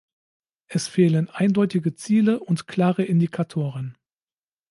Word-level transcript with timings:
Es 0.65 0.87
fehlen 0.87 1.29
eindeutige 1.29 1.93
Ziele 1.93 2.39
und 2.39 2.65
klare 2.65 3.03
Indikatoren. 3.03 3.95